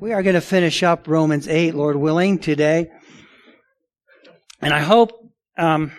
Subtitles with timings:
[0.00, 2.88] We are going to finish up Romans 8, Lord willing, today.
[4.60, 5.10] And I hope,
[5.56, 5.90] um,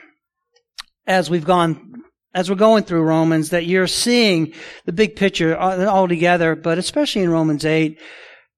[1.06, 4.54] as we've gone, as we're going through Romans, that you're seeing
[4.86, 8.00] the big picture all together, but especially in Romans 8,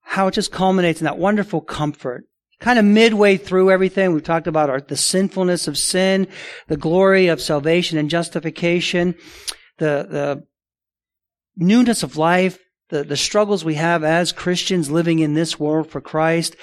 [0.01, 2.25] how it just culminates in that wonderful comfort.
[2.59, 6.27] Kind of midway through everything, we've talked about our, the sinfulness of sin,
[6.67, 9.15] the glory of salvation and justification,
[9.79, 10.43] the, the
[11.57, 12.59] newness of life,
[12.91, 16.55] the, the struggles we have as Christians living in this world for Christ,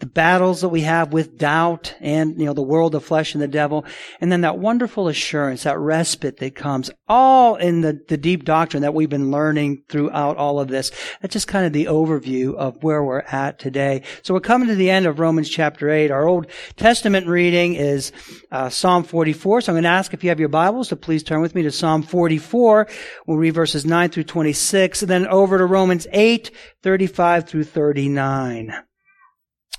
[0.00, 3.42] the battles that we have with doubt and, you know, the world, the flesh and
[3.42, 3.84] the devil.
[4.20, 8.82] And then that wonderful assurance, that respite that comes all in the, the deep doctrine
[8.82, 10.90] that we've been learning throughout all of this.
[11.20, 14.02] That's just kind of the overview of where we're at today.
[14.22, 16.10] So we're coming to the end of Romans chapter 8.
[16.10, 18.10] Our Old Testament reading is
[18.50, 19.60] uh, Psalm 44.
[19.60, 21.62] So I'm going to ask if you have your Bibles to please turn with me
[21.62, 22.88] to Psalm 44.
[23.26, 26.50] We'll read verses 9 through 26 and then over to Romans 8,
[26.82, 28.74] 35 through 39.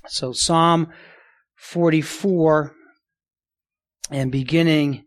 [0.08, 0.88] So Psalm
[1.56, 2.74] 44
[4.10, 5.04] and beginning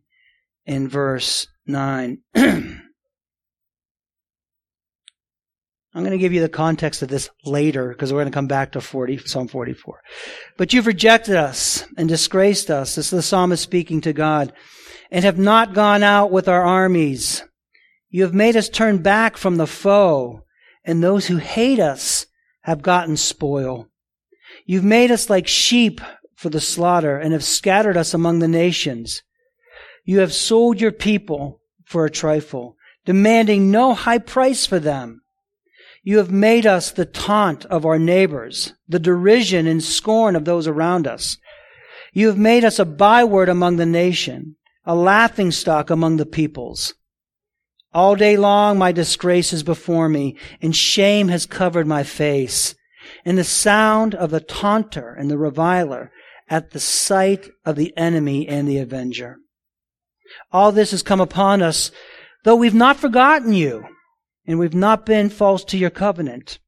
[0.65, 2.19] in verse 9.
[5.95, 8.47] I'm going to give you the context of this later because we're going to come
[8.47, 10.01] back to 40, Psalm 44.
[10.57, 12.95] But you've rejected us and disgraced us.
[12.95, 14.51] This is the psalmist speaking to God
[15.09, 17.43] and have not gone out with our armies.
[18.09, 20.41] You have made us turn back from the foe
[20.83, 22.25] and those who hate us
[22.63, 23.87] have gotten spoil.
[24.65, 26.01] You've made us like sheep
[26.35, 29.21] for the slaughter and have scattered us among the nations.
[30.03, 35.21] You have sold your people for a trifle, demanding no high price for them.
[36.03, 40.67] You have made us the taunt of our neighbors, the derision and scorn of those
[40.67, 41.37] around us.
[42.13, 46.95] You have made us a byword among the nation, a laughing stock among the peoples.
[47.93, 52.75] All day long my disgrace is before me, and shame has covered my face
[53.25, 56.11] and the sound of the taunter and the reviler
[56.47, 59.37] at the sight of the enemy and the avenger.
[60.51, 61.91] All this has come upon us,
[62.43, 63.85] though we've not forgotten you,
[64.45, 66.59] and we've not been false to your covenant.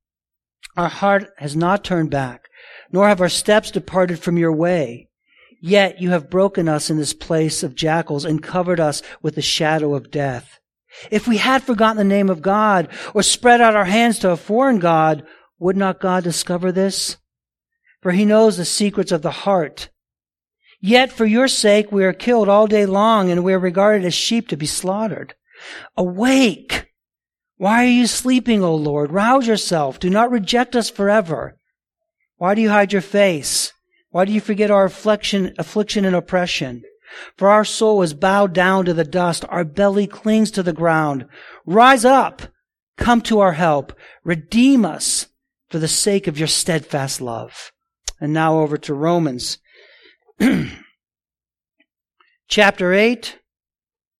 [0.75, 2.45] Our heart has not turned back,
[2.91, 5.09] nor have our steps departed from your way.
[5.61, 9.41] Yet you have broken us in this place of jackals and covered us with the
[9.41, 10.59] shadow of death.
[11.11, 14.37] If we had forgotten the name of God or spread out our hands to a
[14.37, 15.25] foreign God,
[15.59, 17.17] would not God discover this?
[18.01, 19.89] For he knows the secrets of the heart.
[20.79, 24.13] Yet for your sake we are killed all day long and we are regarded as
[24.13, 25.33] sheep to be slaughtered.
[25.95, 26.91] Awake!
[27.57, 29.11] Why are you sleeping, O Lord?
[29.11, 29.99] Rouse yourself.
[29.99, 31.57] Do not reject us forever.
[32.37, 33.73] Why do you hide your face?
[34.11, 36.83] Why do you forget our affliction, affliction and oppression?
[37.35, 39.43] For our soul is bowed down to the dust.
[39.49, 41.25] Our belly clings to the ground.
[41.65, 42.43] Rise up.
[42.97, 43.93] Come to our help.
[44.23, 45.26] Redeem us
[45.69, 47.71] for the sake of your steadfast love.
[48.19, 49.59] And now over to Romans.
[52.47, 53.39] Chapter 8,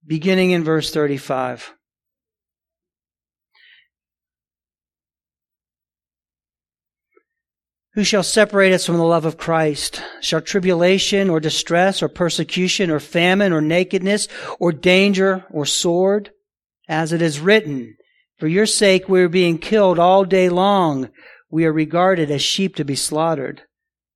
[0.05, 1.73] beginning in verse 35.
[7.93, 10.03] Who shall separate us from the love of Christ?
[10.21, 14.27] Shall tribulation or distress or persecution or famine or nakedness
[14.59, 16.29] or danger or sword?
[16.87, 17.97] As it is written,
[18.37, 21.09] for your sake we are being killed all day long
[21.49, 23.63] we are regarded as sheep to be slaughtered.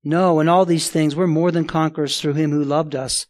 [0.03, 3.25] No, in all these things we're more than conquerors through him who loved us.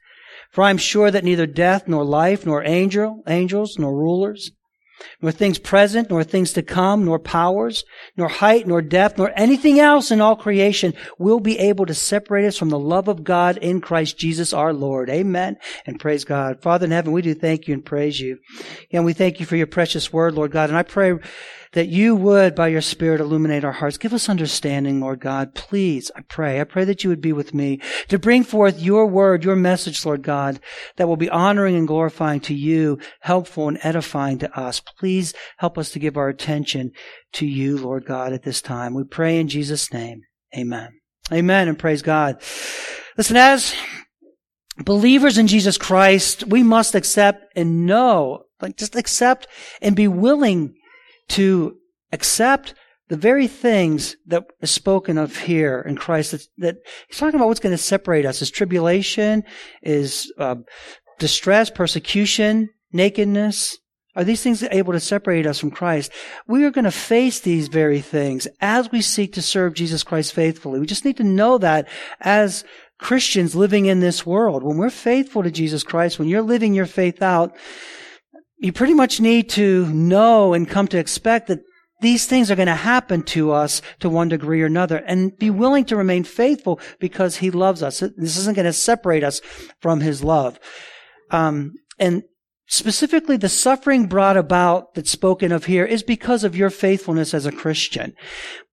[0.51, 4.51] For I am sure that neither death, nor life, nor angel, angels, nor rulers,
[5.21, 7.83] nor things present, nor things to come, nor powers,
[8.17, 12.45] nor height, nor depth, nor anything else in all creation will be able to separate
[12.45, 15.09] us from the love of God in Christ Jesus our Lord.
[15.09, 15.57] Amen.
[15.85, 16.61] And praise God.
[16.61, 18.37] Father in heaven, we do thank you and praise you.
[18.91, 20.69] And we thank you for your precious word, Lord God.
[20.69, 21.13] And I pray
[21.73, 23.97] that you would, by your Spirit, illuminate our hearts.
[23.97, 25.55] Give us understanding, Lord God.
[25.55, 26.59] Please, I pray.
[26.59, 30.05] I pray that you would be with me to bring forth your word, your message,
[30.05, 30.59] Lord God,
[30.97, 34.81] that will be honoring and glorifying to you, helpful and edifying to us.
[34.81, 36.91] Please help us to give our attention
[37.33, 38.93] to you, Lord God, at this time.
[38.93, 40.21] We pray in Jesus' name.
[40.57, 40.89] Amen.
[41.31, 42.41] Amen and praise God.
[43.17, 43.73] Listen, as
[44.77, 49.47] believers in Jesus Christ, we must accept and know, like just accept
[49.81, 50.75] and be willing
[51.31, 51.77] to
[52.11, 52.73] accept
[53.09, 57.59] the very things that is spoken of here in Christ that, he's talking about what's
[57.59, 59.43] going to separate us is tribulation,
[59.81, 60.55] is uh,
[61.19, 63.77] distress, persecution, nakedness.
[64.15, 66.11] Are these things able to separate us from Christ?
[66.47, 70.33] We are going to face these very things as we seek to serve Jesus Christ
[70.33, 70.79] faithfully.
[70.79, 71.87] We just need to know that
[72.19, 72.63] as
[72.97, 74.63] Christians living in this world.
[74.63, 77.55] When we're faithful to Jesus Christ, when you're living your faith out,
[78.61, 81.61] you pretty much need to know and come to expect that
[81.99, 85.49] these things are going to happen to us to one degree or another and be
[85.49, 87.99] willing to remain faithful because he loves us.
[87.99, 89.39] This isn't going to separate us
[89.79, 90.59] from his love.
[91.31, 92.23] Um, and
[92.71, 97.45] Specifically, the suffering brought about that's spoken of here is because of your faithfulness as
[97.45, 98.15] a Christian.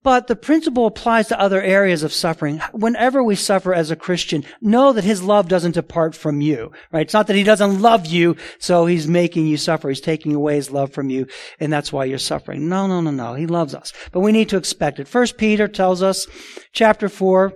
[0.08, 2.62] But the principle applies to other areas of suffering.
[2.72, 7.02] Whenever we suffer as a Christian, know that His love doesn't depart from you, right?
[7.02, 9.90] It's not that He doesn't love you, so He's making you suffer.
[9.90, 11.26] He's taking away His love from you,
[11.60, 12.70] and that's why you're suffering.
[12.70, 13.34] No, no, no, no.
[13.34, 13.92] He loves us.
[14.10, 15.08] But we need to expect it.
[15.08, 16.26] First Peter tells us,
[16.72, 17.52] chapter 4,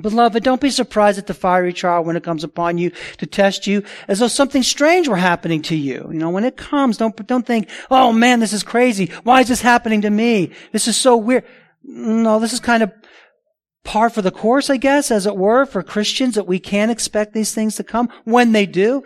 [0.00, 3.66] Beloved, don't be surprised at the fiery trial when it comes upon you to test
[3.66, 6.08] you as though something strange were happening to you.
[6.12, 9.10] You know, when it comes, don't, don't think, oh man, this is crazy.
[9.24, 10.52] Why is this happening to me?
[10.70, 11.44] This is so weird.
[11.84, 12.92] No, this is kind of
[13.84, 17.34] par for the course, I guess, as it were, for Christians that we can expect
[17.34, 19.04] these things to come when they do.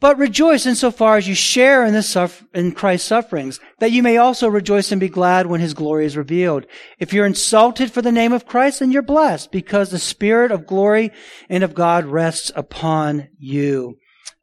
[0.00, 4.48] But rejoice insofar as you share in, the in Christ's sufferings, that you may also
[4.48, 6.66] rejoice and be glad when his glory is revealed.
[6.98, 10.66] If you're insulted for the name of Christ, then you're blessed, because the Spirit of
[10.66, 11.10] glory
[11.48, 13.96] and of God rests upon you.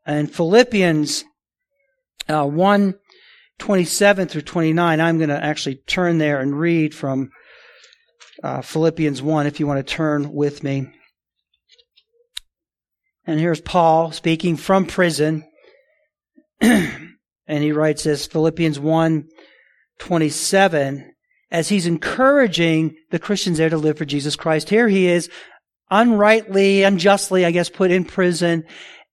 [0.06, 1.26] And Philippians
[2.28, 2.96] uh, 1,
[3.60, 7.30] 27 through 29, I'm going to actually turn there and read from
[8.44, 10.88] uh, Philippians 1, if you want to turn with me.
[13.26, 15.44] And here's Paul speaking from prison.
[16.62, 17.14] and
[17.48, 19.28] he writes this, Philippians 1,
[20.00, 21.14] 27,
[21.52, 24.70] as he's encouraging the Christians there to live for Jesus Christ.
[24.70, 25.30] Here he is,
[25.90, 28.64] unrightly, unjustly, I guess, put in prison,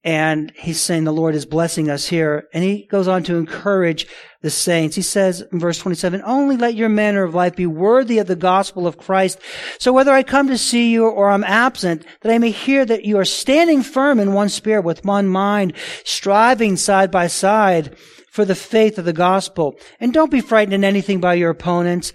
[0.03, 2.47] and he's saying the Lord is blessing us here.
[2.53, 4.07] And he goes on to encourage
[4.41, 4.95] the saints.
[4.95, 8.37] He says in verse 27, only let your manner of life be worthy of the
[8.37, 9.39] gospel of Christ.
[9.77, 13.03] So whether I come to see you or I'm absent, that I may hear that
[13.03, 15.73] you are standing firm in one spirit with one mind,
[16.05, 17.97] striving side by side
[18.31, 19.75] for the faith of the gospel.
[19.99, 22.13] And don't be frightened in anything by your opponents.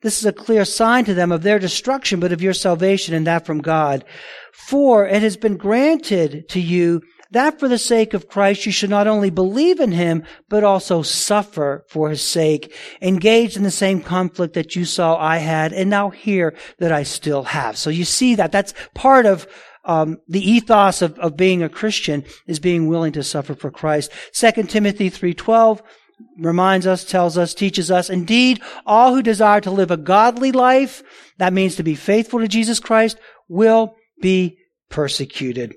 [0.00, 3.26] This is a clear sign to them of their destruction, but of your salvation and
[3.26, 4.06] that from God.
[4.52, 8.90] For it has been granted to you that for the sake of Christ you should
[8.90, 14.00] not only believe in him, but also suffer for his sake, engaged in the same
[14.00, 17.76] conflict that you saw I had, and now hear that I still have.
[17.76, 18.52] So you see that.
[18.52, 19.46] That's part of
[19.84, 24.10] um, the ethos of, of being a Christian is being willing to suffer for Christ.
[24.32, 25.80] 2 Timothy 3.12
[26.38, 31.02] reminds us, tells us, teaches us, indeed, all who desire to live a godly life,
[31.38, 33.18] that means to be faithful to Jesus Christ,
[33.48, 34.58] will be
[34.88, 35.76] persecuted.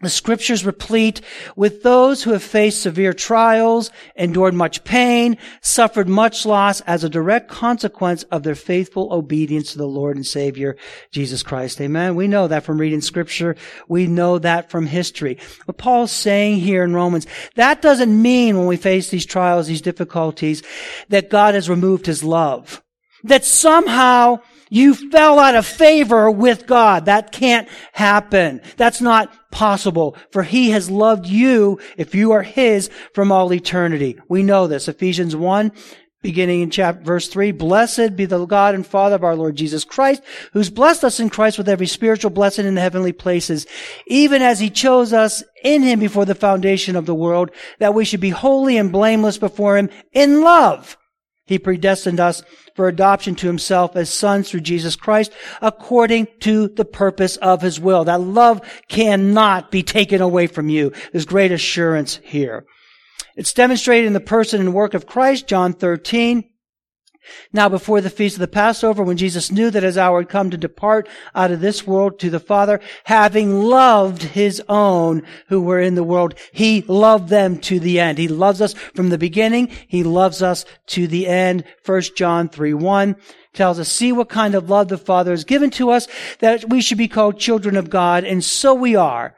[0.00, 1.20] The scriptures replete
[1.56, 7.08] with those who have faced severe trials, endured much pain, suffered much loss as a
[7.08, 10.76] direct consequence of their faithful obedience to the Lord and Savior,
[11.10, 11.80] Jesus Christ.
[11.80, 12.14] Amen.
[12.14, 13.56] We know that from reading scripture.
[13.88, 15.36] We know that from history.
[15.64, 19.82] What Paul's saying here in Romans, that doesn't mean when we face these trials, these
[19.82, 20.62] difficulties,
[21.08, 22.84] that God has removed his love.
[23.24, 27.06] That somehow you fell out of favor with God.
[27.06, 28.60] That can't happen.
[28.76, 30.16] That's not possible.
[30.30, 34.18] For He has loved you, if you are His, from all eternity.
[34.28, 34.88] We know this.
[34.88, 35.72] Ephesians 1,
[36.20, 39.84] beginning in chapter verse 3 blessed be the god and father of our lord jesus
[39.84, 40.20] christ
[40.52, 43.66] who's blessed us in christ with every spiritual blessing in the heavenly places
[44.06, 48.04] even as he chose us in him before the foundation of the world that we
[48.04, 50.96] should be holy and blameless before him in love
[51.48, 52.42] he predestined us
[52.76, 57.80] for adoption to himself as sons through Jesus Christ according to the purpose of his
[57.80, 58.04] will.
[58.04, 60.92] That love cannot be taken away from you.
[61.10, 62.66] There's great assurance here.
[63.34, 66.47] It's demonstrated in the person and work of Christ, John 13.
[67.52, 70.50] Now, before the feast of the Passover, when Jesus knew that his hour had come
[70.50, 75.80] to depart out of this world to the Father, having loved his own who were
[75.80, 78.18] in the world, he loved them to the end.
[78.18, 79.68] He loves us from the beginning.
[79.86, 81.64] He loves us to the end.
[81.84, 83.16] 1 John 3 1
[83.54, 86.06] tells us, see what kind of love the Father has given to us
[86.38, 89.34] that we should be called children of God, and so we are.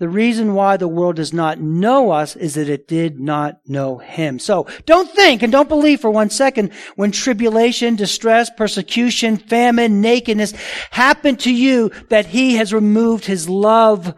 [0.00, 3.98] The reason why the world does not know us is that it did not know
[3.98, 4.40] him.
[4.40, 10.52] So don't think and don't believe for one second when tribulation, distress, persecution, famine, nakedness
[10.90, 14.14] happen to you that he has removed his love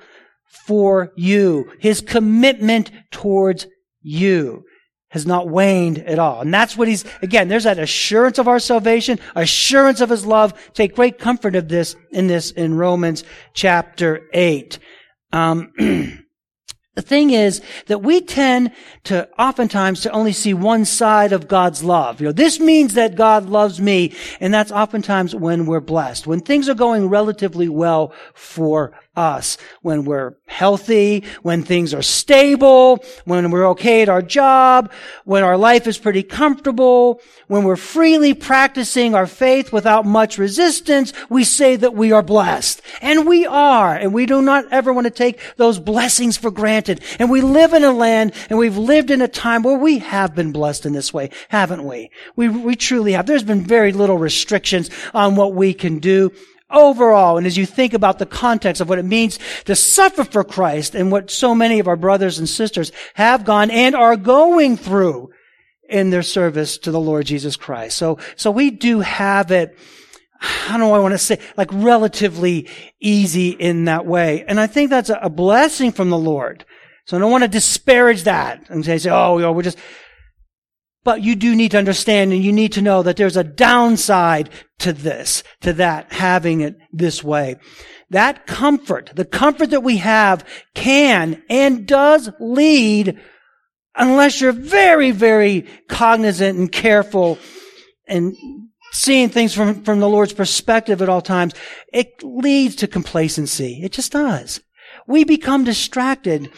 [0.66, 1.70] for you.
[1.78, 3.66] His commitment towards
[4.00, 4.64] you
[5.10, 6.40] has not waned at all.
[6.40, 10.54] And that's what he's, again, there's that assurance of our salvation, assurance of his love.
[10.72, 14.78] Take great comfort of this in this in Romans chapter 8.
[15.32, 15.72] Um,
[16.96, 18.72] The thing is that we tend
[19.04, 22.22] to oftentimes to only see one side of God's love.
[22.22, 26.26] You know, this means that God loves me, and that's oftentimes when we're blessed.
[26.26, 29.56] When things are going relatively well for us.
[29.82, 34.92] When we're healthy, when things are stable, when we're okay at our job,
[35.24, 41.12] when our life is pretty comfortable, when we're freely practicing our faith without much resistance,
[41.28, 42.82] we say that we are blessed.
[43.00, 43.94] And we are.
[43.94, 47.02] And we do not ever want to take those blessings for granted.
[47.18, 50.34] And we live in a land and we've lived in a time where we have
[50.34, 52.10] been blessed in this way, haven't we?
[52.34, 53.26] We, we truly have.
[53.26, 56.32] There's been very little restrictions on what we can do
[56.70, 60.44] overall, and as you think about the context of what it means to suffer for
[60.44, 64.76] Christ and what so many of our brothers and sisters have gone and are going
[64.76, 65.30] through
[65.88, 67.96] in their service to the Lord Jesus Christ.
[67.96, 69.78] So, so we do have it,
[70.40, 72.68] I don't know I want to say, like relatively
[73.00, 74.44] easy in that way.
[74.48, 76.64] And I think that's a blessing from the Lord.
[77.04, 79.78] So I don't want to disparage that and say, oh, we're just,
[81.06, 84.50] but you do need to understand and you need to know that there's a downside
[84.80, 87.54] to this, to that, having it this way.
[88.10, 90.44] That comfort, the comfort that we have
[90.74, 93.20] can and does lead,
[93.94, 97.38] unless you're very, very cognizant and careful
[98.08, 98.34] and
[98.90, 101.54] seeing things from, from the Lord's perspective at all times,
[101.92, 103.78] it leads to complacency.
[103.80, 104.60] It just does.
[105.06, 106.50] We become distracted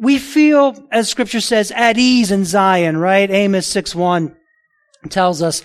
[0.00, 3.30] we feel, as scripture says, at ease in Zion, right?
[3.30, 4.34] Amos 6 1
[5.10, 5.62] tells us,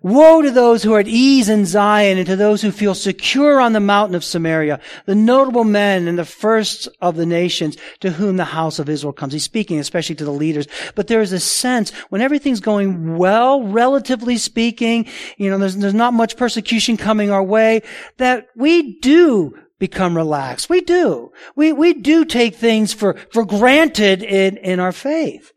[0.00, 3.58] Woe to those who are at ease in Zion and to those who feel secure
[3.58, 8.10] on the mountain of Samaria, the notable men and the first of the nations to
[8.10, 9.32] whom the house of Israel comes.
[9.32, 10.68] He's speaking especially to the leaders.
[10.94, 15.06] But there is a sense when everything's going well, relatively speaking,
[15.38, 17.80] you know, there's, there's not much persecution coming our way,
[18.18, 20.68] that we do become relaxed.
[20.68, 21.32] We do.
[21.56, 25.52] We, we do take things for, for granted in, in our faith.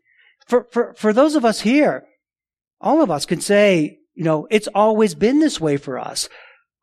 [0.46, 2.04] For, for, for those of us here,
[2.80, 6.28] all of us can say, you know, it's always been this way for us.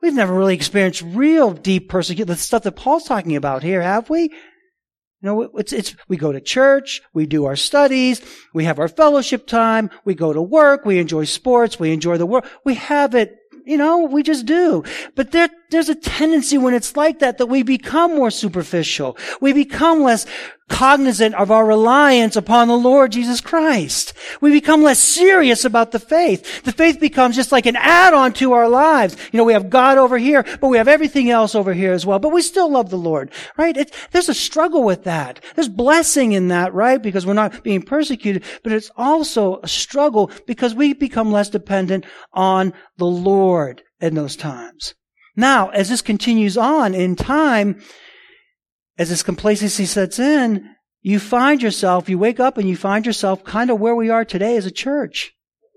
[0.01, 4.09] We've never really experienced real deep persecution, the stuff that Paul's talking about here, have
[4.09, 4.23] we?
[4.23, 4.29] You
[5.21, 8.21] know, it's, it's, we go to church, we do our studies,
[8.53, 12.25] we have our fellowship time, we go to work, we enjoy sports, we enjoy the
[12.25, 12.45] world.
[12.63, 14.83] We have it you know, we just do.
[15.15, 19.17] But there, there's a tendency when it's like that that we become more superficial.
[19.41, 20.25] We become less
[20.67, 24.13] cognizant of our reliance upon the Lord Jesus Christ.
[24.41, 26.63] We become less serious about the faith.
[26.63, 29.15] The faith becomes just like an add-on to our lives.
[29.31, 32.05] You know, we have God over here, but we have everything else over here as
[32.05, 32.17] well.
[32.17, 33.77] But we still love the Lord, right?
[33.77, 35.43] It, there's a struggle with that.
[35.55, 37.01] There's blessing in that, right?
[37.01, 42.05] Because we're not being persecuted, but it's also a struggle because we become less dependent
[42.33, 44.95] on the Lord in those times.
[45.35, 47.81] Now, as this continues on in time,
[48.97, 50.69] as this complacency sets in,
[51.01, 54.25] you find yourself, you wake up and you find yourself kind of where we are
[54.25, 55.33] today as a church.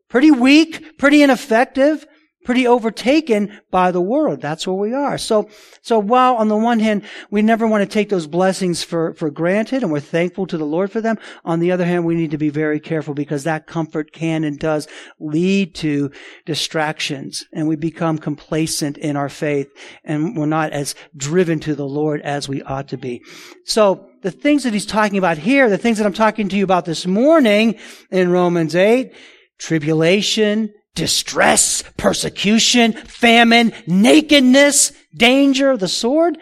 [0.08, 2.06] Pretty weak, pretty ineffective,
[2.48, 4.40] pretty overtaken by the world.
[4.40, 5.18] That's where we are.
[5.18, 5.50] So,
[5.82, 9.30] so while on the one hand, we never want to take those blessings for, for
[9.30, 11.18] granted and we're thankful to the Lord for them.
[11.44, 14.58] On the other hand, we need to be very careful because that comfort can and
[14.58, 14.88] does
[15.20, 16.10] lead to
[16.46, 19.68] distractions and we become complacent in our faith
[20.02, 23.22] and we're not as driven to the Lord as we ought to be.
[23.66, 26.64] So, the things that he's talking about here, the things that I'm talking to you
[26.64, 27.78] about this morning
[28.10, 29.12] in Romans 8,
[29.58, 36.36] tribulation, distress, persecution, famine, nakedness, danger, the sword.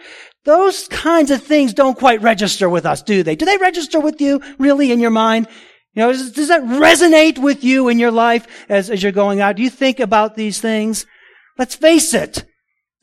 [0.45, 3.35] Those kinds of things don't quite register with us, do they?
[3.35, 5.47] Do they register with you really in your mind?
[5.93, 9.41] You know, does, does that resonate with you in your life as, as you're going
[9.41, 9.57] out?
[9.57, 11.05] Do you think about these things?
[11.59, 12.43] Let's face it.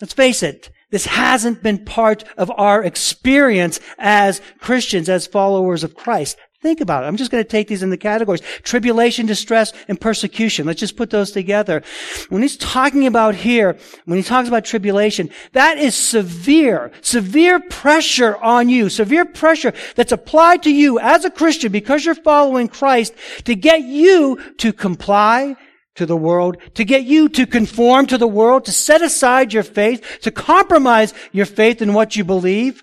[0.00, 0.70] Let's face it.
[0.90, 6.36] This hasn't been part of our experience as Christians, as followers of Christ.
[6.64, 7.08] Think about it.
[7.08, 8.40] I'm just going to take these in the categories.
[8.62, 10.66] Tribulation, distress, and persecution.
[10.66, 11.82] Let's just put those together.
[12.30, 18.38] When he's talking about here, when he talks about tribulation, that is severe, severe pressure
[18.38, 23.12] on you, severe pressure that's applied to you as a Christian because you're following Christ
[23.44, 25.56] to get you to comply
[25.96, 29.64] to the world, to get you to conform to the world, to set aside your
[29.64, 32.82] faith, to compromise your faith in what you believe,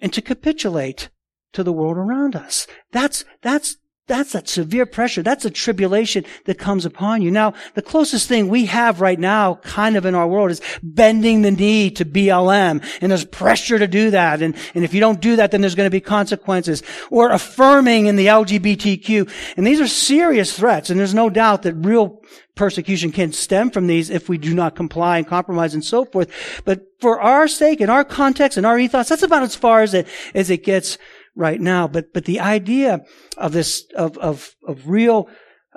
[0.00, 1.08] and to capitulate
[1.54, 2.66] to the world around us.
[2.92, 5.22] That's, that's, that's that severe pressure.
[5.22, 7.30] That's a tribulation that comes upon you.
[7.30, 11.40] Now, the closest thing we have right now, kind of in our world, is bending
[11.40, 12.84] the knee to BLM.
[13.00, 14.42] And there's pressure to do that.
[14.42, 16.82] And, and if you don't do that, then there's going to be consequences.
[17.10, 19.56] Or affirming in the LGBTQ.
[19.56, 20.90] And these are serious threats.
[20.90, 22.20] And there's no doubt that real
[22.56, 26.30] persecution can stem from these if we do not comply and compromise and so forth.
[26.66, 29.94] But for our sake, in our context, in our ethos, that's about as far as
[29.94, 30.98] it, as it gets
[31.36, 31.88] right now.
[31.88, 33.04] But, but the idea
[33.36, 35.28] of this, of, of, of real,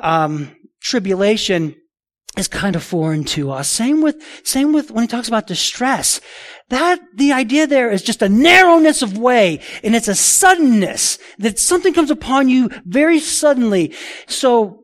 [0.02, 1.76] um, tribulation
[2.38, 3.68] is kind of foreign to us.
[3.68, 6.22] Same with, same with when he talks about distress.
[6.70, 11.58] That, the idea there is just a narrowness of way and it's a suddenness that
[11.58, 13.94] something comes upon you very suddenly.
[14.28, 14.84] So,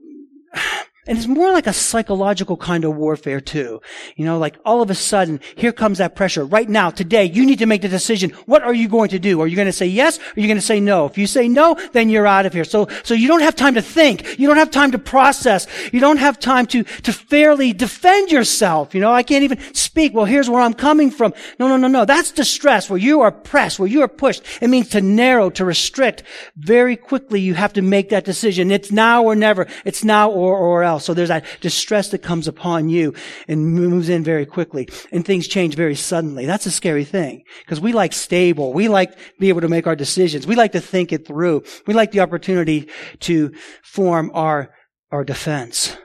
[1.06, 3.82] and it's more like a psychological kind of warfare too.
[4.16, 6.46] You know, like all of a sudden, here comes that pressure.
[6.46, 8.30] Right now, today, you need to make the decision.
[8.46, 9.42] What are you going to do?
[9.42, 10.18] Are you going to say yes?
[10.18, 11.06] Or are you going to say no?
[11.06, 12.64] If you say no, then you're out of here.
[12.64, 14.40] So, so you don't have time to think.
[14.40, 15.68] You don't have time to process.
[15.92, 18.96] You don't have time to, to fairly defend yourself.
[18.96, 20.14] You know, I can't even speak.
[20.14, 21.34] Well, here's where I'm coming from.
[21.60, 22.06] No, no, no, no.
[22.06, 24.42] That's distress where you are pressed, where you are pushed.
[24.62, 26.24] It means to narrow, to restrict.
[26.56, 28.72] Very quickly, you have to make that decision.
[28.72, 29.68] It's now or never.
[29.84, 31.06] It's now or, or else else.
[31.06, 33.14] So there's that distress that comes upon you
[33.48, 36.46] and moves in very quickly and things change very suddenly.
[36.46, 38.74] That's a scary thing because we like stable.
[38.74, 40.48] We like be able to make our decisions.
[40.48, 41.64] We like to think it through.
[41.88, 42.90] We like the opportunity
[43.22, 44.74] to form our,
[45.12, 45.98] our defense.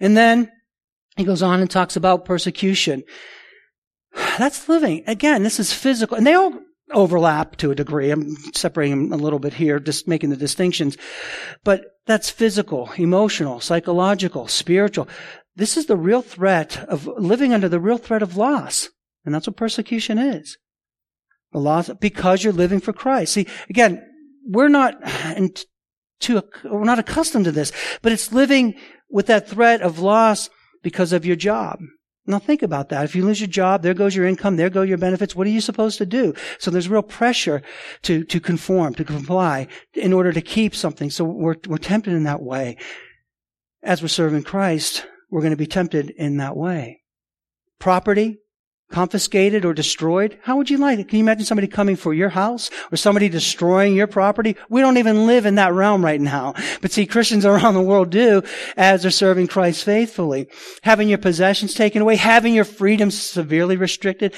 [0.00, 0.50] And then
[1.16, 3.02] he goes on and talks about persecution.
[4.38, 5.04] That's living.
[5.06, 6.16] Again, this is physical.
[6.16, 6.52] And they all
[6.92, 8.10] overlap to a degree.
[8.10, 10.96] I'm separating them a little bit here, just making the distinctions.
[11.64, 15.08] But that's physical, emotional, psychological, spiritual.
[15.54, 18.88] This is the real threat of living under the real threat of loss.
[19.24, 20.58] And that's what persecution is.
[21.52, 23.34] The loss, because you're living for Christ.
[23.34, 24.02] See, again,
[24.46, 24.94] we're not,
[26.18, 28.74] too, we're not accustomed to this, but it's living
[29.10, 30.48] with that threat of loss
[30.82, 31.78] because of your job.
[32.24, 33.04] Now think about that.
[33.04, 35.34] If you lose your job, there goes your income, there go your benefits.
[35.34, 36.34] What are you supposed to do?
[36.58, 37.62] So there's real pressure
[38.02, 41.10] to, to conform, to comply in order to keep something.
[41.10, 42.76] So we're, we're tempted in that way.
[43.82, 47.02] As we're serving Christ, we're going to be tempted in that way.
[47.80, 48.38] Property,
[48.92, 50.38] confiscated or destroyed?
[50.42, 51.08] How would you like it?
[51.08, 54.56] Can you imagine somebody coming for your house or somebody destroying your property?
[54.68, 56.54] We don't even live in that realm right now.
[56.80, 58.42] But see, Christians around the world do
[58.76, 60.48] as they're serving Christ faithfully.
[60.82, 64.34] Having your possessions taken away, having your freedom severely restricted,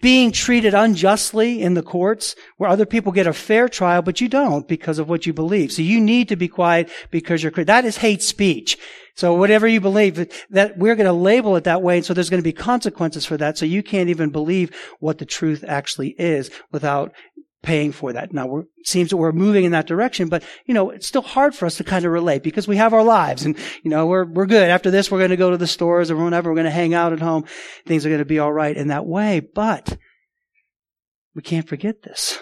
[0.00, 4.28] being treated unjustly in the courts where other people get a fair trial, but you
[4.28, 5.72] don't because of what you believe.
[5.72, 8.78] So you need to be quiet because you're, that is hate speech.
[9.14, 12.30] So whatever you believe, that we're going to label it that way, and so there's
[12.30, 13.58] going to be consequences for that.
[13.58, 17.12] So you can't even believe what the truth actually is without
[17.62, 18.32] paying for that.
[18.32, 21.54] Now, it seems that we're moving in that direction, but you know, it's still hard
[21.54, 24.24] for us to kind of relate because we have our lives, and you know, we're
[24.24, 24.68] we're good.
[24.68, 26.50] After this, we're going to go to the stores or whatever.
[26.50, 27.44] We're going to hang out at home.
[27.86, 29.96] Things are going to be all right in that way, but
[31.34, 32.38] we can't forget this.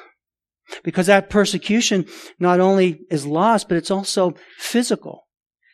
[0.84, 2.06] Because that persecution
[2.38, 5.26] not only is lost, but it's also physical.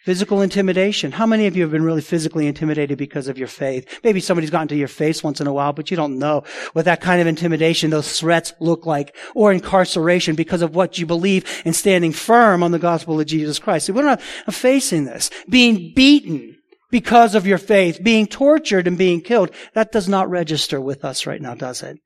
[0.06, 1.10] Physical intimidation.
[1.10, 3.98] How many of you have been really physically intimidated because of your faith?
[4.04, 6.84] Maybe somebody's gotten to your face once in a while, but you don't know what
[6.84, 9.16] that kind of intimidation, those threats look like.
[9.34, 13.58] Or incarceration because of what you believe in standing firm on the gospel of Jesus
[13.58, 13.86] Christ.
[13.86, 15.28] See, we're not facing this.
[15.48, 16.56] Being beaten
[16.92, 19.50] because of your faith, being tortured and being killed.
[19.74, 21.98] That does not register with us right now, does it?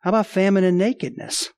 [0.00, 1.48] How about famine and nakedness?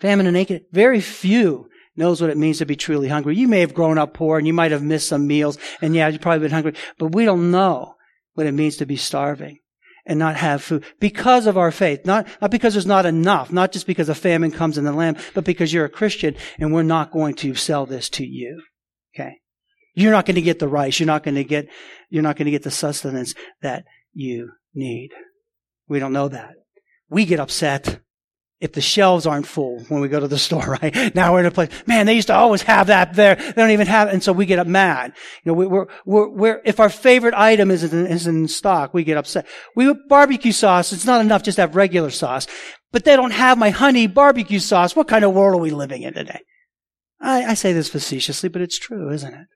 [0.00, 0.64] Famine and naked.
[0.70, 3.36] Very few knows what it means to be truly hungry.
[3.36, 6.08] You may have grown up poor and you might have missed some meals and yeah,
[6.08, 7.94] you've probably been hungry, but we don't know
[8.34, 9.58] what it means to be starving
[10.06, 12.04] and not have food because of our faith.
[12.04, 15.18] Not, not because there's not enough, not just because a famine comes in the land,
[15.34, 18.62] but because you're a Christian and we're not going to sell this to you.
[19.14, 19.38] Okay.
[19.94, 20.98] You're not going to get the rice.
[20.98, 21.68] You're not going to get,
[22.08, 25.10] you're not going to get the sustenance that you need.
[25.88, 26.54] We don't know that.
[27.10, 28.00] We get upset
[28.62, 31.14] if the shelves aren't full when we go to the store, right?
[31.14, 33.34] Now we're in a place, man, they used to always have that there.
[33.34, 34.14] They don't even have it.
[34.14, 35.12] And so we get up mad.
[35.42, 38.94] You know, we, we're, we're, we're, if our favorite item is in, is in stock,
[38.94, 39.46] we get upset.
[39.74, 40.92] We barbecue sauce.
[40.92, 42.46] It's not enough just to have regular sauce,
[42.92, 44.94] but they don't have my honey barbecue sauce.
[44.94, 46.40] What kind of world are we living in today?
[47.20, 49.46] I, I say this facetiously, but it's true, isn't it?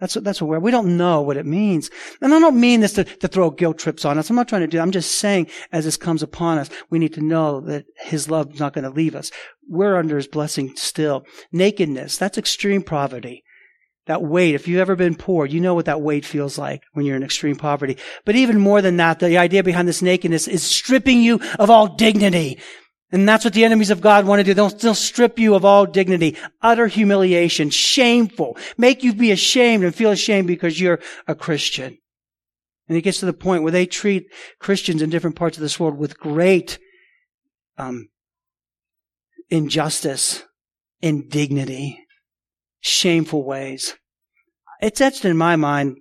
[0.00, 1.90] That's what, that's what we don't know what it means.
[2.20, 4.30] And I don't mean this to, to throw guilt trips on us.
[4.30, 4.82] I'm not trying to do, that.
[4.82, 8.54] I'm just saying as this comes upon us, we need to know that His love
[8.54, 9.30] is not going to leave us.
[9.68, 11.24] We're under His blessing still.
[11.52, 13.44] Nakedness, that's extreme poverty.
[14.06, 17.04] That weight, if you've ever been poor, you know what that weight feels like when
[17.04, 17.98] you're in extreme poverty.
[18.24, 21.86] But even more than that, the idea behind this nakedness is stripping you of all
[21.86, 22.58] dignity.
[23.12, 24.54] And that's what the enemies of God want to do.
[24.54, 29.94] They'll, they'll strip you of all dignity, utter humiliation, shameful, make you be ashamed and
[29.94, 31.98] feel ashamed because you're a Christian.
[32.88, 34.26] And it gets to the point where they treat
[34.58, 36.78] Christians in different parts of this world with great
[37.78, 38.08] um,
[39.48, 40.44] injustice,
[41.00, 42.06] indignity,
[42.80, 43.96] shameful ways.
[44.80, 45.98] It's etched in my mind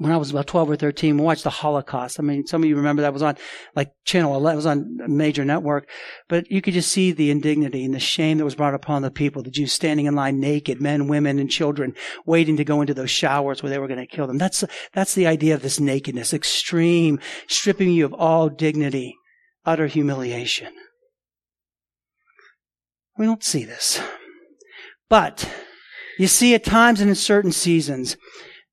[0.00, 2.18] when I was about 12 or 13, we watched the Holocaust.
[2.18, 3.36] I mean, some of you remember that was on
[3.76, 5.90] like channel 11, it was on a major network,
[6.26, 9.10] but you could just see the indignity and the shame that was brought upon the
[9.10, 12.94] people, the Jews standing in line naked, men, women, and children waiting to go into
[12.94, 14.38] those showers where they were going to kill them.
[14.38, 19.16] That's, that's the idea of this nakedness, extreme, stripping you of all dignity,
[19.66, 20.72] utter humiliation.
[23.18, 24.00] We don't see this.
[25.10, 25.46] But
[26.18, 28.16] you see at times and in certain seasons,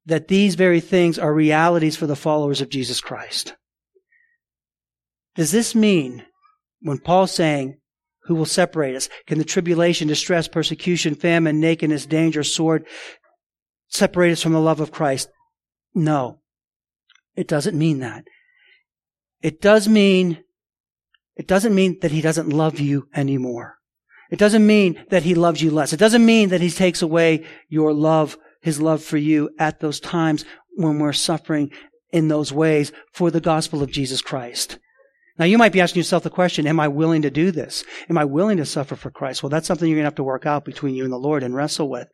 [0.08, 3.56] that these very things are realities for the followers of Jesus Christ.
[5.36, 6.26] Does this mean,
[6.82, 7.78] when Paul's saying,
[8.24, 9.10] who will separate us?
[9.28, 12.86] Can the tribulation, distress, persecution, famine, nakedness, danger, sword
[13.90, 15.30] separate us from the love of Christ?
[15.94, 16.40] No.
[17.36, 18.24] It doesn't mean that.
[19.42, 20.44] It does mean,
[21.36, 23.76] it doesn't mean that he doesn't love you anymore.
[24.32, 25.94] It doesn't mean that he loves you less.
[25.94, 29.98] It doesn't mean that he takes away your love his love for you at those
[29.98, 30.44] times
[30.76, 31.72] when we're suffering
[32.12, 34.78] in those ways for the gospel of Jesus Christ.
[35.40, 37.86] Now you might be asking yourself the question, am I willing to do this?
[38.10, 39.42] Am I willing to suffer for Christ?
[39.42, 41.44] Well, that's something you're going to have to work out between you and the Lord
[41.44, 42.10] and wrestle with.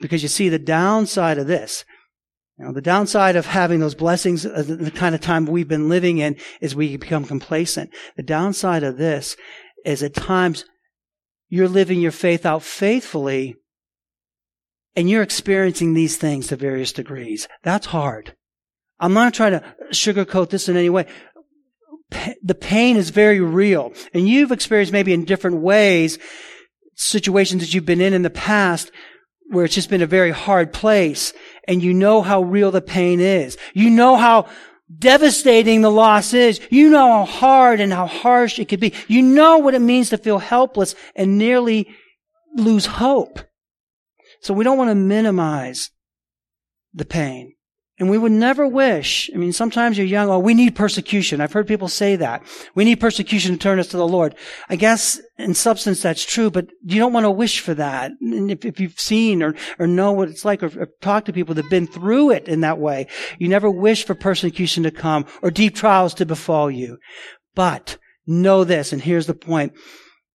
[0.00, 1.84] Because you see the downside of this,
[2.56, 5.88] you know, the downside of having those blessings, uh, the kind of time we've been
[5.88, 7.90] living in, is we become complacent.
[8.16, 9.36] The downside of this
[9.84, 10.64] is at times
[11.48, 13.56] you're living your faith out faithfully,
[14.96, 17.48] and you're experiencing these things to various degrees.
[17.62, 18.34] That's hard.
[18.98, 21.06] I'm not trying to sugarcoat this in any way.
[22.42, 23.92] The pain is very real.
[24.12, 26.18] And you've experienced maybe in different ways
[26.96, 28.90] situations that you've been in in the past
[29.48, 31.32] where it's just been a very hard place
[31.66, 33.56] and you know how real the pain is.
[33.74, 34.48] You know how
[34.98, 36.60] devastating the loss is.
[36.70, 38.92] You know how hard and how harsh it could be.
[39.08, 41.88] You know what it means to feel helpless and nearly
[42.56, 43.40] lose hope.
[44.40, 45.90] So we don't want to minimize
[46.92, 47.54] the pain.
[48.00, 51.42] And we would never wish, I mean, sometimes you're young, oh, we need persecution.
[51.42, 52.42] I've heard people say that.
[52.74, 54.34] We need persecution to turn us to the Lord.
[54.70, 58.12] I guess in substance that's true, but you don't want to wish for that.
[58.22, 61.32] And if, if you've seen or, or know what it's like or, or talk to
[61.34, 63.06] people that have been through it in that way,
[63.38, 66.96] you never wish for persecution to come or deep trials to befall you.
[67.54, 69.74] But know this, and here's the point.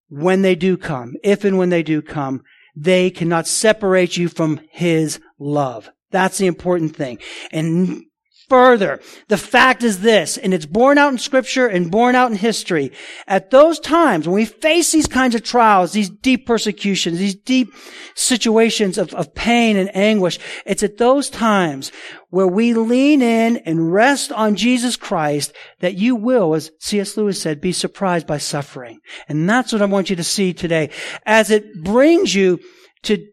[0.07, 2.43] When they do come, if and when they do come,
[2.75, 5.89] they cannot separate you from His love.
[6.11, 7.19] That's the important thing.
[7.51, 8.03] And
[8.49, 12.37] further, the fact is this, and it's borne out in scripture and borne out in
[12.37, 12.91] history.
[13.27, 17.73] At those times, when we face these kinds of trials, these deep persecutions, these deep
[18.15, 21.91] situations of, of pain and anguish, it's at those times
[22.29, 27.17] where we lean in and rest on Jesus Christ that you will, as C.S.
[27.17, 28.99] Lewis said, be surprised by suffering.
[29.27, 30.89] And that's what I want you to see today.
[31.25, 32.59] As it brings you
[33.03, 33.25] to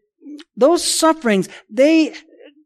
[0.55, 2.13] those sufferings, they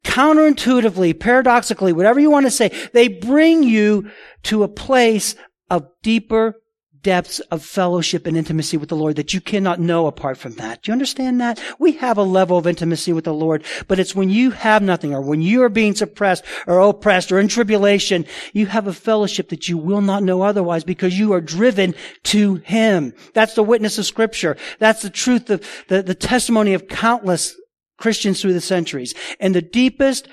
[0.08, 4.10] counterintuitively, paradoxically, whatever you want to say, they bring you
[4.44, 5.36] to a place
[5.70, 6.56] of deeper
[7.04, 10.82] depths of fellowship and intimacy with the Lord that you cannot know apart from that.
[10.82, 11.62] Do you understand that?
[11.78, 15.14] We have a level of intimacy with the Lord, but it's when you have nothing
[15.14, 19.50] or when you are being suppressed or oppressed or in tribulation, you have a fellowship
[19.50, 21.94] that you will not know otherwise because you are driven
[22.24, 23.14] to Him.
[23.34, 24.58] That's the witness of scripture.
[24.80, 27.56] That's the truth of the, the testimony of countless
[27.98, 29.14] Christians through the centuries.
[29.40, 30.28] And the deepest,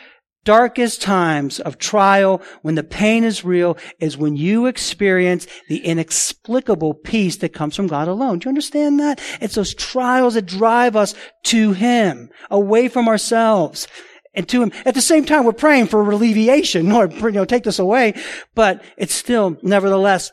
[0.45, 6.95] darkest times of trial, when the pain is real, is when you experience the inexplicable
[6.95, 8.39] peace that comes from God alone.
[8.39, 9.21] Do you understand that?
[9.41, 13.89] It's those trials that drive us to Him, away from ourselves.
[14.37, 14.73] And to Him.
[14.85, 16.91] At the same time, we're praying for alleviation.
[16.93, 18.15] Lord, you know, take this away.
[18.57, 20.33] But it still, nevertheless,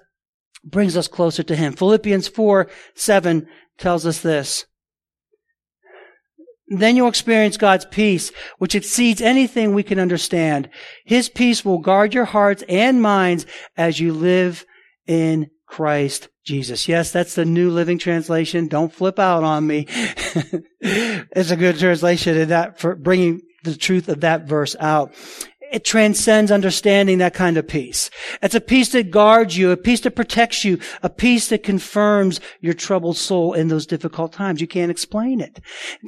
[0.63, 1.73] brings us closer to Him.
[1.73, 4.65] Philippians 4, 7 tells us this.
[6.73, 10.69] Then you'll experience God's peace, which exceeds anything we can understand.
[11.03, 14.65] His peace will guard your hearts and minds as you live
[15.05, 16.87] in Christ Jesus.
[16.87, 18.69] Yes, that's the New Living Translation.
[18.69, 19.85] Don't flip out on me.
[20.79, 25.13] it's a good translation in that for bringing the truth of that verse out
[25.71, 28.09] it transcends understanding that kind of peace.
[28.41, 32.39] It's a peace that guards you, a peace that protects you, a peace that confirms
[32.59, 34.59] your troubled soul in those difficult times.
[34.59, 35.59] You can't explain it.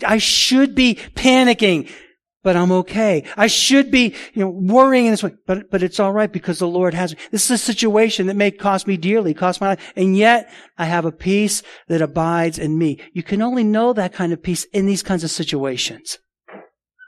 [0.06, 1.89] I should be panicking,
[2.43, 3.23] but I'm okay.
[3.38, 6.60] I should be, you know, worrying in this way, but, but it's all right because
[6.60, 9.93] the Lord has, this is a situation that may cost me dearly, cost my life,
[9.95, 12.99] and yet I have a peace that abides in me.
[13.13, 16.19] You can only know that kind of peace in these kinds of situations.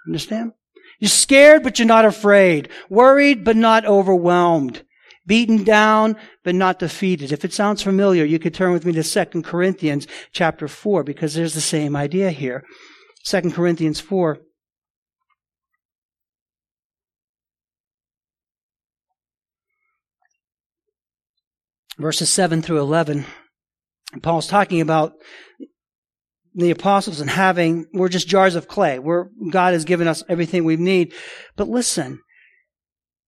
[0.08, 0.54] Understand?
[1.00, 2.70] You're scared, but you're not afraid.
[2.90, 4.84] Worried, but not overwhelmed.
[5.28, 7.32] Beaten down, but not defeated.
[7.32, 11.34] If it sounds familiar, you could turn with me to 2 Corinthians chapter 4 because
[11.34, 12.64] there's the same idea here.
[13.26, 14.40] 2 Corinthians 4.
[21.98, 23.26] Verses 7 through 11.
[24.22, 25.14] Paul's talking about
[26.56, 28.98] the apostles and having, we're just jars of clay.
[28.98, 31.14] We're, God has given us everything we need.
[31.56, 32.22] But listen,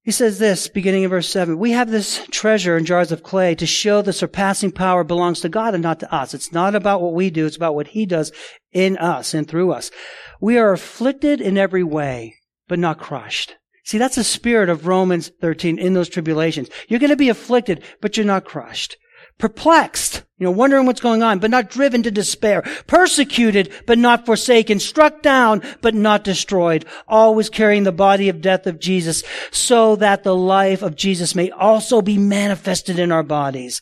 [0.01, 3.53] he says this, beginning in verse 7, we have this treasure in jars of clay
[3.55, 6.33] to show the surpassing power belongs to God and not to us.
[6.33, 8.31] It's not about what we do, it's about what he does
[8.71, 9.91] in us and through us.
[10.39, 12.35] We are afflicted in every way,
[12.69, 13.55] but not crushed.
[13.83, 16.69] See, that's the spirit of Romans 13 in those tribulations.
[16.87, 18.97] You're going to be afflicted, but you're not crushed
[19.37, 24.25] perplexed, you know, wondering what's going on, but not driven to despair, persecuted, but not
[24.25, 29.95] forsaken, struck down, but not destroyed, always carrying the body of death of Jesus, so
[29.95, 33.81] that the life of Jesus may also be manifested in our bodies.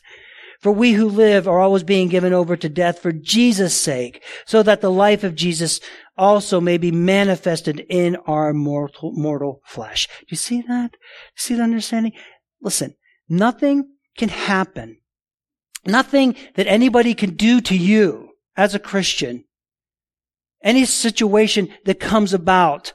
[0.60, 4.62] For we who live are always being given over to death for Jesus' sake, so
[4.62, 5.78] that the life of Jesus
[6.16, 10.08] also may be manifested in our mortal, mortal flesh.
[10.20, 10.92] Do you see that?
[11.34, 12.12] See the understanding?
[12.62, 12.94] Listen,
[13.28, 15.00] nothing can happen
[15.86, 19.44] Nothing that anybody can do to you as a Christian,
[20.62, 22.94] any situation that comes about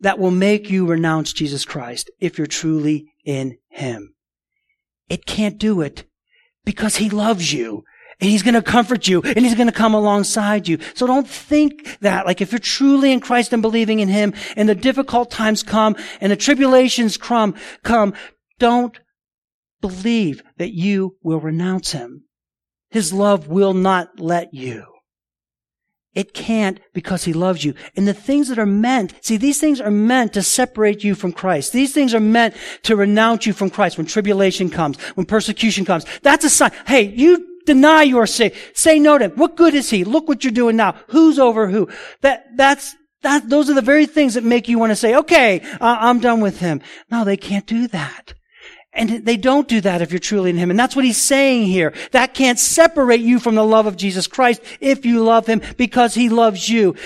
[0.00, 4.14] that will make you renounce Jesus Christ if you're truly in Him.
[5.08, 6.04] It can't do it
[6.64, 7.84] because He loves you
[8.20, 10.78] and He's going to comfort you and He's going to come alongside you.
[10.94, 14.68] So don't think that, like if you're truly in Christ and believing in Him and
[14.68, 18.12] the difficult times come and the tribulations come, come,
[18.58, 18.98] don't
[19.80, 22.24] believe that you will renounce him.
[22.90, 24.86] His love will not let you.
[26.14, 27.74] It can't because he loves you.
[27.94, 31.30] And the things that are meant, see, these things are meant to separate you from
[31.30, 31.74] Christ.
[31.74, 36.06] These things are meant to renounce you from Christ when tribulation comes, when persecution comes.
[36.22, 36.72] That's a sign.
[36.86, 39.32] Hey, you deny your say, say no to him.
[39.32, 40.04] What good is he?
[40.04, 40.94] Look what you're doing now.
[41.08, 41.90] Who's over who?
[42.22, 45.60] That, that's, that, those are the very things that make you want to say, okay,
[45.82, 46.80] uh, I'm done with him.
[47.10, 48.32] No, they can't do that.
[48.96, 50.70] And they don't do that if you're truly in Him.
[50.70, 51.92] And that's what He's saying here.
[52.12, 56.14] That can't separate you from the love of Jesus Christ if you love Him because
[56.14, 56.96] He loves you.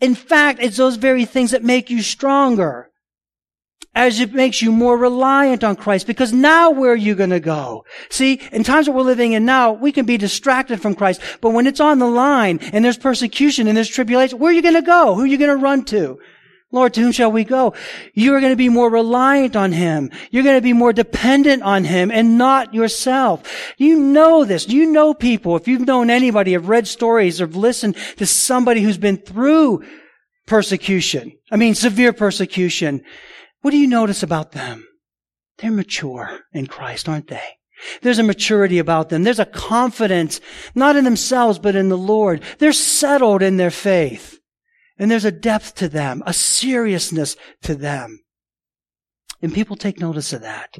[0.00, 2.90] In fact, it's those very things that make you stronger.
[3.96, 7.38] As it makes you more reliant on Christ because now where are you going to
[7.38, 7.84] go?
[8.10, 11.50] See, in times that we're living in now, we can be distracted from Christ, but
[11.50, 14.74] when it's on the line and there's persecution and there's tribulation, where are you going
[14.74, 15.14] to go?
[15.14, 16.18] Who are you going to run to?
[16.74, 17.74] Lord, to whom shall we go?
[18.12, 20.10] You are going to be more reliant on Him.
[20.30, 23.74] You're going to be more dependent on Him and not yourself.
[23.78, 24.68] You know this.
[24.68, 25.56] You know people.
[25.56, 29.84] If you've known anybody, have read stories, or listened to somebody who's been through
[30.46, 31.32] persecution.
[31.50, 33.02] I mean, severe persecution.
[33.62, 34.86] What do you notice about them?
[35.58, 37.42] They're mature in Christ, aren't they?
[38.02, 39.22] There's a maturity about them.
[39.22, 40.40] There's a confidence,
[40.74, 42.42] not in themselves, but in the Lord.
[42.58, 44.33] They're settled in their faith.
[44.98, 48.20] And there's a depth to them, a seriousness to them.
[49.42, 50.78] And people take notice of that.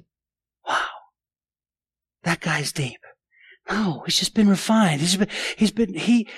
[0.66, 0.87] Wow.
[2.22, 3.00] That guy's deep.
[3.70, 5.00] No, he's just been refined.
[5.00, 6.29] He's been, he's been, he,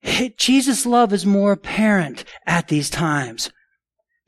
[0.00, 3.50] he, Jesus' love is more apparent at these times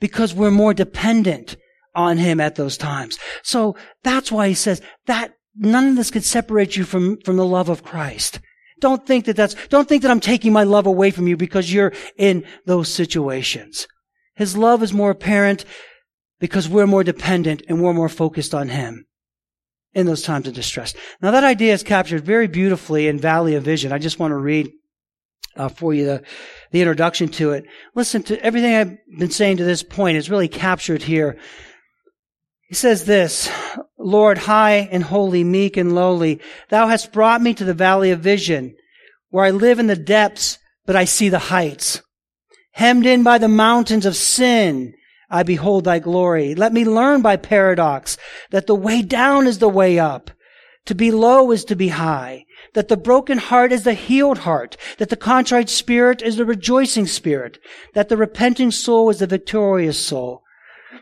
[0.01, 1.57] because we're more dependent
[1.95, 3.19] on him at those times.
[3.43, 7.47] So that's why he says that none of this could separate you from, from the
[7.47, 8.41] love of Christ.
[8.81, 11.73] Don't think that that's, don't think that I'm taking my love away from you because
[11.73, 13.87] you're in those situations.
[14.35, 15.65] His love is more apparent
[16.39, 19.07] because we're more dependent and we're more focused on Him
[19.93, 20.95] in those times of distress.
[21.21, 23.93] Now that idea is captured very beautifully in Valley of Vision.
[23.93, 24.71] I just want to read
[25.57, 26.23] uh, for you the,
[26.71, 27.65] the introduction to it.
[27.95, 31.39] Listen to everything I've been saying to this point is really captured here.
[32.69, 33.51] He says this,
[34.03, 38.21] Lord, high and holy, meek and lowly, thou hast brought me to the valley of
[38.21, 38.75] vision,
[39.29, 42.01] where I live in the depths, but I see the heights.
[42.73, 44.95] Hemmed in by the mountains of sin,
[45.29, 46.55] I behold thy glory.
[46.55, 48.17] Let me learn by paradox
[48.51, 50.31] that the way down is the way up.
[50.87, 52.47] To be low is to be high.
[52.73, 54.79] That the broken heart is the healed heart.
[54.97, 57.59] That the contrite spirit is the rejoicing spirit.
[57.93, 60.43] That the repenting soul is the victorious soul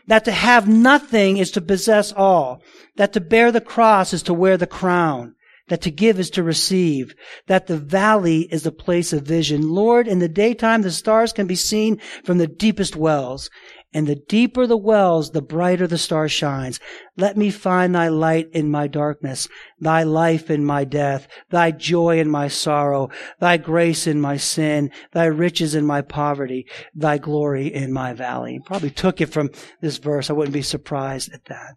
[0.07, 2.61] that to have nothing is to possess all,
[2.97, 5.35] that to bear the cross is to wear the crown,
[5.69, 7.15] that to give is to receive,
[7.47, 9.69] that the valley is the place of vision.
[9.69, 13.49] Lord, in the daytime the stars can be seen from the deepest wells,
[13.93, 16.79] and the deeper the wells, the brighter the star shines.
[17.17, 19.47] Let me find thy light in my darkness,
[19.79, 24.91] thy life in my death, thy joy in my sorrow, thy grace in my sin,
[25.11, 28.59] thy riches in my poverty, thy glory in my valley.
[28.65, 29.49] Probably took it from
[29.81, 30.29] this verse.
[30.29, 31.75] I wouldn't be surprised at that.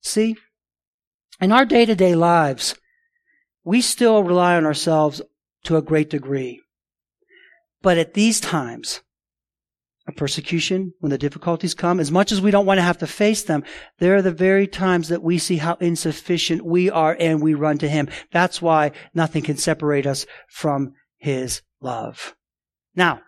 [0.00, 0.36] See,
[1.40, 2.76] in our day to day lives,
[3.64, 5.20] we still rely on ourselves
[5.64, 6.62] to a great degree.
[7.82, 9.02] But at these times,
[10.08, 13.06] of persecution, when the difficulties come, as much as we don't want to have to
[13.06, 13.62] face them,
[13.98, 17.76] there are the very times that we see how insufficient we are and we run
[17.78, 18.08] to Him.
[18.32, 22.34] That's why nothing can separate us from His love.
[22.96, 23.20] Now,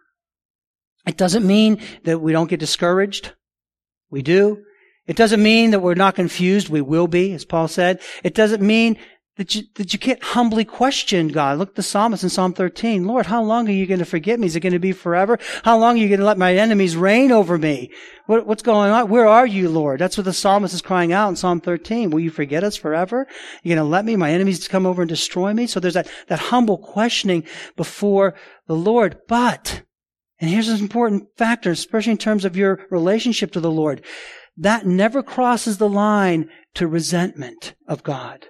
[1.07, 3.33] it doesn't mean that we don't get discouraged.
[4.11, 4.64] We do.
[5.07, 6.69] It doesn't mean that we're not confused.
[6.69, 8.01] We will be, as Paul said.
[8.25, 8.97] It doesn't mean
[9.40, 11.57] that you, that you can't humbly question God.
[11.57, 13.07] Look at the psalmist in Psalm 13.
[13.07, 14.46] Lord, how long are you going to forget me?
[14.46, 15.38] Is it going to be forever?
[15.64, 17.90] How long are you going to let my enemies reign over me?
[18.26, 19.09] What, what's going on?
[19.09, 19.98] Where are you, Lord?
[19.98, 22.11] That's what the psalmist is crying out in Psalm 13.
[22.11, 23.26] Will you forget us forever?
[23.62, 25.66] You're going to let me, my enemies come over and destroy me?
[25.66, 27.44] So there's that, that humble questioning
[27.76, 28.35] before
[28.66, 29.20] the Lord.
[29.26, 29.85] But,
[30.38, 34.05] and here's an important factor, especially in terms of your relationship to the Lord.
[34.59, 38.48] That never crosses the line to resentment of God.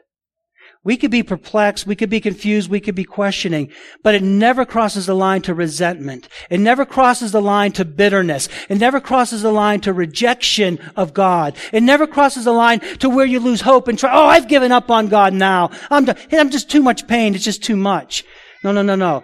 [0.83, 3.71] We could be perplexed, we could be confused, we could be questioning,
[4.03, 6.27] but it never crosses the line to resentment.
[6.49, 8.49] It never crosses the line to bitterness.
[8.71, 11.55] It never crosses the line to rejection of God.
[11.71, 14.73] It never crosses the line to where you lose hope and try, oh, I've given
[14.73, 15.71] up on God now.
[15.91, 16.17] I'm, done.
[16.33, 17.35] I'm just too much pain.
[17.35, 18.25] It's just too much.
[18.65, 19.23] No, no, no, no.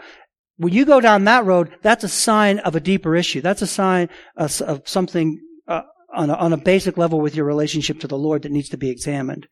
[0.58, 3.40] When you go down that road, that's a sign of a deeper issue.
[3.40, 4.52] That's a sign of,
[4.84, 5.82] something uh,
[6.14, 8.78] on, a, on a basic level with your relationship to the Lord that needs to
[8.78, 9.46] be examined.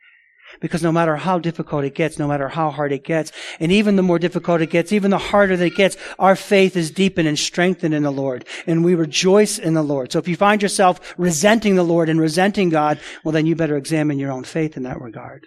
[0.61, 3.97] Because no matter how difficult it gets, no matter how hard it gets, and even
[3.97, 7.29] the more difficult it gets, even the harder that it gets, our faith is deepened
[7.29, 8.45] and strengthened in the Lord.
[8.67, 10.13] And we rejoice in the Lord.
[10.13, 13.77] So if you find yourself resenting the Lord and resenting God, well then you better
[13.77, 15.47] examine your own faith in that regard.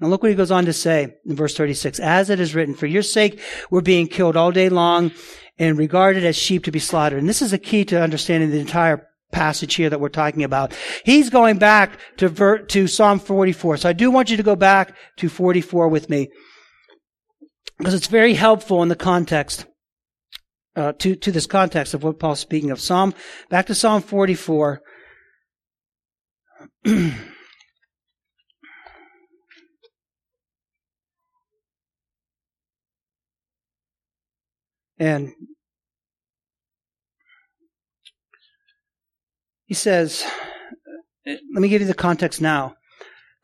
[0.00, 2.00] Now look what he goes on to say in verse 36.
[2.00, 5.12] As it is written, for your sake we're being killed all day long
[5.58, 7.18] and regarded as sheep to be slaughtered.
[7.18, 10.74] And this is a key to understanding the entire passage here that we're talking about.
[11.04, 13.78] He's going back to ver- to Psalm 44.
[13.78, 16.28] So I do want you to go back to 44 with me
[17.78, 19.66] because it's very helpful in the context
[20.76, 22.80] uh, to to this context of what Paul's speaking of.
[22.80, 23.14] Psalm
[23.50, 24.82] back to Psalm 44.
[34.98, 35.32] and
[39.66, 42.76] He says, uh, let me give you the context now.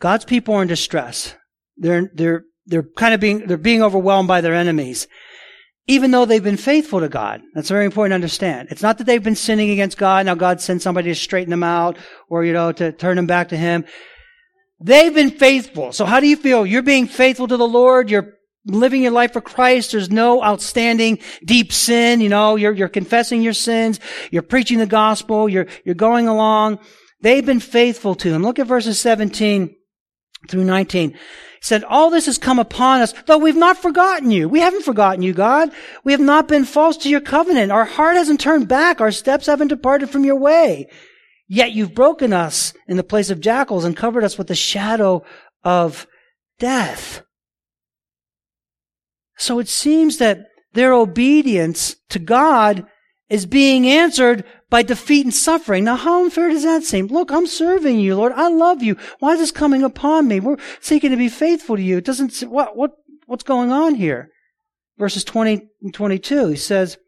[0.00, 1.34] God's people are in distress.
[1.76, 5.06] They're, they're, they're kind of being, they're being overwhelmed by their enemies.
[5.88, 7.42] Even though they've been faithful to God.
[7.54, 8.68] That's very important to understand.
[8.70, 10.26] It's not that they've been sinning against God.
[10.26, 13.48] Now God sent somebody to straighten them out or, you know, to turn them back
[13.48, 13.84] to Him.
[14.80, 15.90] They've been faithful.
[15.92, 16.64] So how do you feel?
[16.64, 18.10] You're being faithful to the Lord.
[18.10, 18.34] You're
[18.66, 19.92] living your life for Christ.
[19.92, 22.20] There's no outstanding deep sin.
[22.20, 24.00] You know, you're, you're confessing your sins.
[24.30, 25.48] You're preaching the gospel.
[25.48, 26.78] You're, you're going along.
[27.20, 28.42] They've been faithful to him.
[28.42, 29.74] Look at verses 17
[30.48, 31.12] through 19.
[31.12, 31.18] He
[31.60, 34.48] said, all this has come upon us, though we've not forgotten you.
[34.48, 35.70] We haven't forgotten you, God.
[36.02, 37.70] We have not been false to your covenant.
[37.70, 39.00] Our heart hasn't turned back.
[39.00, 40.88] Our steps haven't departed from your way.
[41.46, 45.22] Yet you've broken us in the place of jackals and covered us with the shadow
[45.62, 46.06] of
[46.58, 47.22] death.
[49.36, 52.86] So it seems that their obedience to God
[53.28, 55.84] is being answered by defeat and suffering.
[55.84, 57.06] Now, how unfair does that seem?
[57.06, 58.32] Look, I'm serving you, Lord.
[58.32, 58.96] I love you.
[59.20, 60.40] Why is this coming upon me?
[60.40, 61.98] We're seeking to be faithful to you.
[61.98, 62.92] It doesn't, what, what,
[63.26, 64.30] what's going on here?
[64.98, 66.98] Verses 20 and 22, he says,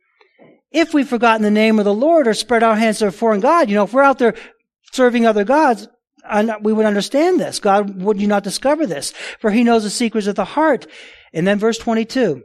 [0.72, 3.40] if we've forgotten the name of the Lord or spread our hands to a foreign
[3.40, 4.34] God, you know, if we're out there
[4.92, 5.88] serving other gods,
[6.62, 7.60] we would understand this.
[7.60, 9.12] God, would you not discover this?
[9.38, 10.86] For he knows the secrets of the heart.
[11.34, 12.42] And then verse 22.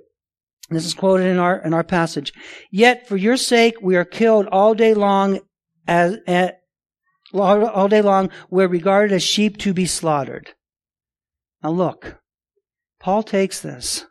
[0.70, 2.34] This is quoted in our, in our passage.
[2.72, 5.40] Yet for your sake we are killed all day long
[5.88, 6.62] as, at,
[7.34, 10.52] all day long we're regarded as sheep to be slaughtered.
[11.64, 12.18] Now look,
[13.00, 14.06] Paul takes this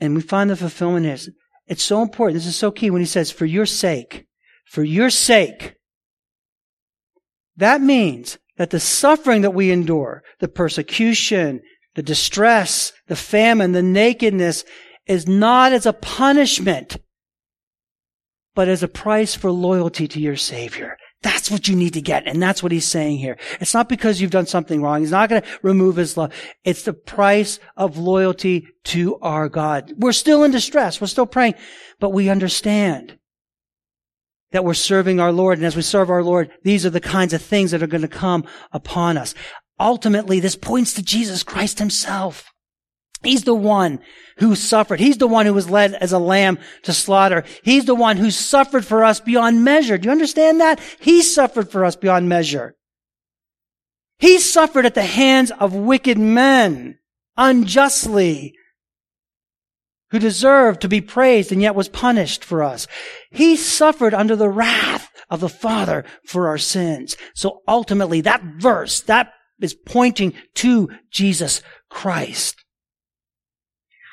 [0.00, 1.30] and we find the fulfillment is,
[1.66, 2.34] it's so important.
[2.34, 4.26] This is so key when he says, for your sake,
[4.66, 5.76] for your sake.
[7.56, 11.60] That means that the suffering that we endure, the persecution,
[11.94, 14.64] the distress, the famine, the nakedness
[15.06, 16.96] is not as a punishment,
[18.54, 20.96] but as a price for loyalty to your Savior.
[21.22, 22.26] That's what you need to get.
[22.26, 23.38] And that's what he's saying here.
[23.58, 25.00] It's not because you've done something wrong.
[25.00, 26.34] He's not going to remove his love.
[26.64, 29.92] It's the price of loyalty to our God.
[29.96, 31.00] We're still in distress.
[31.00, 31.54] We're still praying,
[31.98, 33.18] but we understand
[34.52, 35.58] that we're serving our Lord.
[35.58, 38.02] And as we serve our Lord, these are the kinds of things that are going
[38.02, 39.34] to come upon us.
[39.78, 42.50] Ultimately, this points to Jesus Christ himself.
[43.22, 44.00] He's the one
[44.38, 45.00] who suffered.
[45.00, 47.42] He's the one who was led as a lamb to slaughter.
[47.62, 49.96] He's the one who suffered for us beyond measure.
[49.96, 50.78] Do you understand that?
[51.00, 52.74] He suffered for us beyond measure.
[54.18, 56.98] He suffered at the hands of wicked men
[57.36, 58.54] unjustly.
[60.14, 62.86] who deserved to be praised and yet was punished for us.
[63.32, 67.16] He suffered under the wrath of the Father for our sins.
[67.34, 69.32] So ultimately that verse, that
[69.64, 72.56] is pointing to Jesus Christ.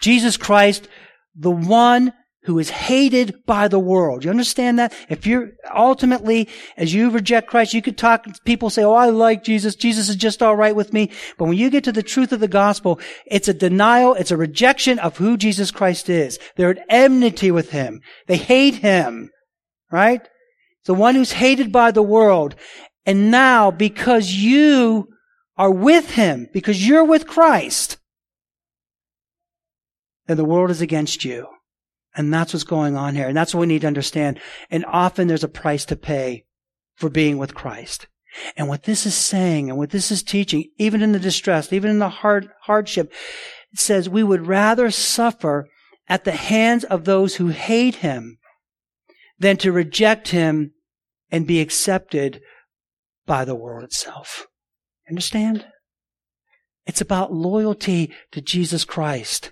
[0.02, 0.88] Jesus Christ,
[1.36, 2.14] the one
[2.46, 4.24] who is hated by the world.
[4.24, 4.94] You understand that?
[5.10, 9.44] If you're ultimately, as you reject Christ, you could talk, people say, oh, I like
[9.44, 9.76] Jesus.
[9.76, 11.12] Jesus is just all right with me.
[11.38, 14.38] But when you get to the truth of the gospel, it's a denial, it's a
[14.38, 16.40] rejection of who Jesus Christ is.
[16.56, 18.02] They're at enmity with him.
[18.26, 19.30] They hate him.
[19.92, 20.28] Right?
[20.86, 22.56] The one who's hated by the world.
[23.06, 25.10] And now, because you
[25.62, 28.00] are with him, because you're with Christ,
[30.26, 31.46] then the world is against you.
[32.16, 33.28] And that's what's going on here.
[33.28, 34.40] And that's what we need to understand.
[34.72, 36.46] And often there's a price to pay
[36.96, 38.08] for being with Christ.
[38.58, 41.92] And what this is saying and what this is teaching, even in the distress, even
[41.92, 43.14] in the hard hardship,
[43.72, 45.68] it says we would rather suffer
[46.08, 48.40] at the hands of those who hate him
[49.38, 50.72] than to reject him
[51.30, 52.42] and be accepted
[53.28, 54.48] by the world itself.
[55.12, 55.66] Understand?
[56.86, 59.52] It's about loyalty to Jesus Christ.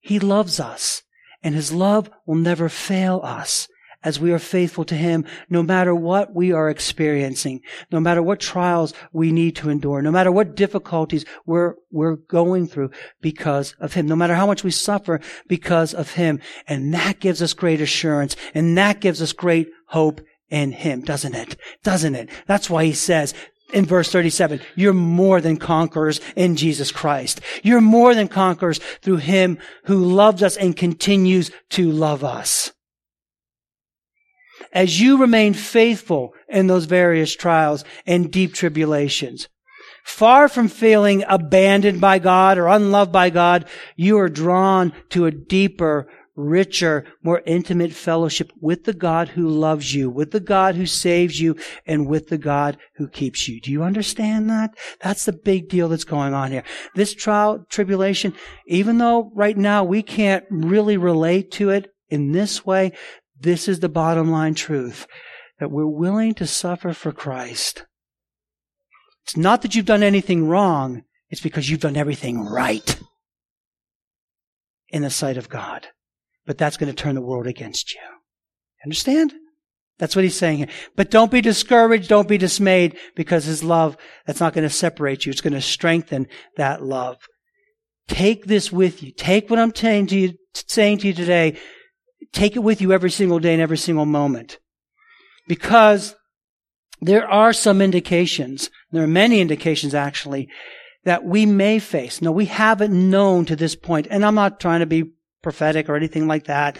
[0.00, 1.02] He loves us
[1.42, 3.68] and his love will never fail us
[4.02, 7.60] as we are faithful to him no matter what we are experiencing,
[7.92, 12.66] no matter what trials we need to endure, no matter what difficulties we're, we're going
[12.66, 16.40] through because of him, no matter how much we suffer because of him.
[16.66, 21.34] And that gives us great assurance and that gives us great hope in him, doesn't
[21.34, 21.56] it?
[21.82, 22.30] Doesn't it?
[22.46, 23.34] That's why he says,
[23.72, 27.40] in verse 37, you're more than conquerors in Jesus Christ.
[27.62, 32.72] You're more than conquerors through Him who loves us and continues to love us.
[34.72, 39.48] As you remain faithful in those various trials and deep tribulations,
[40.04, 43.66] far from feeling abandoned by God or unloved by God,
[43.96, 46.08] you are drawn to a deeper
[46.38, 51.40] richer, more intimate fellowship with the God who loves you, with the God who saves
[51.40, 53.60] you, and with the God who keeps you.
[53.60, 54.70] Do you understand that?
[55.02, 56.62] That's the big deal that's going on here.
[56.94, 58.32] This trial, tribulation,
[58.66, 62.92] even though right now we can't really relate to it in this way,
[63.38, 65.06] this is the bottom line truth.
[65.58, 67.84] That we're willing to suffer for Christ.
[69.24, 72.98] It's not that you've done anything wrong, it's because you've done everything right
[74.88, 75.88] in the sight of God
[76.48, 78.00] but that's going to turn the world against you.
[78.82, 79.34] Understand?
[79.98, 80.68] That's what he's saying here.
[80.96, 82.08] But don't be discouraged.
[82.08, 85.30] Don't be dismayed because his love, that's not going to separate you.
[85.30, 86.26] It's going to strengthen
[86.56, 87.18] that love.
[88.08, 89.12] Take this with you.
[89.12, 91.58] Take what I'm saying to you, saying to you today.
[92.32, 94.58] Take it with you every single day and every single moment.
[95.48, 96.16] Because
[97.02, 100.48] there are some indications, there are many indications actually,
[101.04, 102.22] that we may face.
[102.22, 105.96] No, we haven't known to this point, and I'm not trying to be prophetic or
[105.96, 106.78] anything like that.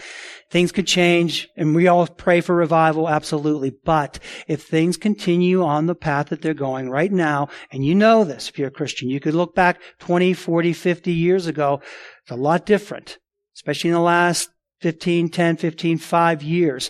[0.51, 3.71] Things could change and we all pray for revival, absolutely.
[3.83, 8.23] But if things continue on the path that they're going right now, and you know
[8.23, 11.81] this if you're a Christian, you could look back 20, 40, 50 years ago.
[12.23, 13.17] It's a lot different,
[13.55, 14.49] especially in the last
[14.81, 16.89] 15, 10, 15, 5 years.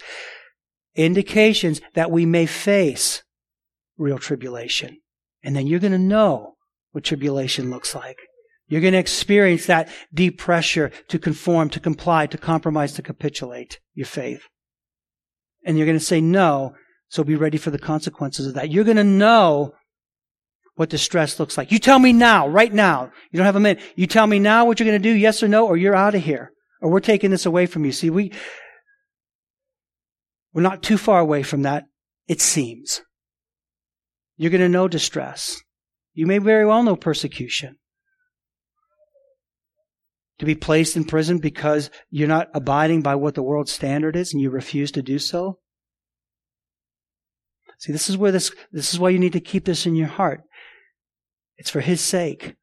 [0.96, 3.24] Indications that we may face
[3.98, 4.98] real tribulation.
[5.44, 6.56] And then you're going to know
[6.92, 8.18] what tribulation looks like.
[8.70, 13.80] You're going to experience that deep pressure to conform, to comply, to compromise, to capitulate
[13.96, 14.44] your faith.
[15.66, 16.76] And you're going to say no,
[17.10, 18.70] so be ready for the consequences of that.
[18.70, 19.74] You're going to know
[20.76, 21.72] what distress looks like.
[21.72, 23.12] You tell me now, right now.
[23.32, 23.84] You don't have a minute.
[23.96, 26.16] You tell me now what you're going to do, yes or no, or you're out
[26.16, 26.52] of here.
[26.80, 27.92] Or we're taking this away from you.
[27.92, 28.32] See, we,
[30.54, 31.86] we're not too far away from that,
[32.28, 33.02] it seems.
[34.38, 35.60] You're going to know distress.
[36.14, 37.79] You may very well know persecution
[40.40, 44.34] to be placed in prison because you're not abiding by what the world standard is
[44.34, 45.60] and you refuse to do so?
[47.78, 50.08] See, this is where this, this is why you need to keep this in your
[50.08, 50.42] heart.
[51.58, 52.56] It's for His sake.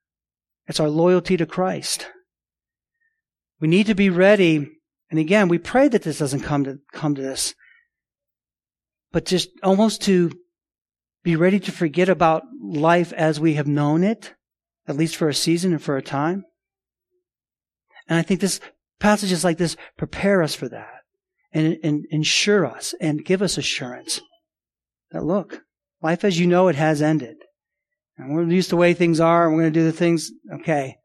[0.66, 2.08] It's our loyalty to Christ.
[3.60, 4.68] We need to be ready.
[5.10, 7.54] And again, we pray that this doesn't come to, come to this.
[9.12, 10.32] But just almost to
[11.22, 14.34] be ready to forget about life as we have known it,
[14.86, 16.44] at least for a season and for a time.
[18.08, 18.60] And I think this
[19.00, 21.02] passages like this prepare us for that
[21.52, 24.20] and, and ensure us and give us assurance
[25.10, 25.62] that look,
[26.02, 27.36] life as you know it has ended.
[28.16, 30.30] And we're used to the way things are and we're going to do the things,
[30.60, 30.96] okay.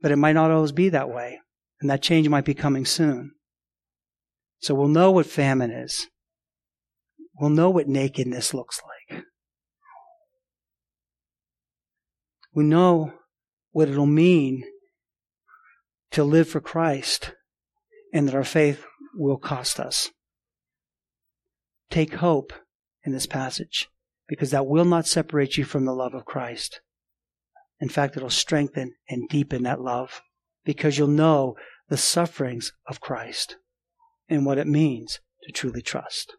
[0.00, 1.38] But it might not always be that way.
[1.80, 3.32] And that change might be coming soon.
[4.60, 6.06] So we'll know what famine is.
[7.40, 8.80] We'll know what nakedness looks
[9.10, 9.24] like.
[12.54, 13.12] We know
[13.72, 14.62] what it'll mean
[16.12, 17.32] to live for Christ
[18.12, 18.84] and that our faith
[19.14, 20.10] will cost us.
[21.90, 22.52] Take hope
[23.04, 23.88] in this passage
[24.28, 26.80] because that will not separate you from the love of Christ.
[27.80, 30.22] In fact, it'll strengthen and deepen that love
[30.64, 31.56] because you'll know
[31.88, 33.56] the sufferings of Christ
[34.28, 36.34] and what it means to truly trust.